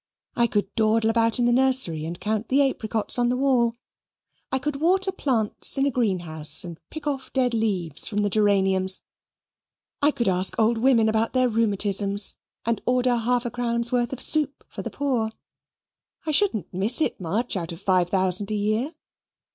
I 0.35 0.47
could 0.47 0.73
dawdle 0.73 1.11
about 1.11 1.37
in 1.37 1.45
the 1.45 1.51
nursery 1.51 2.05
and 2.05 2.19
count 2.19 2.47
the 2.47 2.67
apricots 2.67 3.19
on 3.19 3.29
the 3.29 3.37
wall. 3.37 3.75
I 4.51 4.57
could 4.57 4.77
water 4.77 5.11
plants 5.11 5.77
in 5.77 5.85
a 5.85 5.91
green 5.91 6.21
house 6.21 6.63
and 6.63 6.79
pick 6.89 7.05
off 7.05 7.31
dead 7.33 7.53
leaves 7.53 8.07
from 8.07 8.23
the 8.23 8.29
geraniums. 8.31 9.01
I 10.01 10.09
could 10.09 10.27
ask 10.27 10.55
old 10.57 10.79
women 10.79 11.07
about 11.07 11.33
their 11.33 11.47
rheumatisms 11.51 12.33
and 12.65 12.81
order 12.87 13.15
half 13.15 13.45
a 13.45 13.51
crown's 13.51 13.91
worth 13.91 14.11
of 14.11 14.21
soup 14.21 14.63
for 14.67 14.81
the 14.81 14.89
poor. 14.89 15.33
I 16.25 16.31
shouldn't 16.31 16.73
miss 16.73 16.99
it 16.99 17.21
much, 17.21 17.55
out 17.55 17.71
of 17.71 17.79
five 17.79 18.09
thousand 18.09 18.49
a 18.49 18.55
year. 18.55 18.95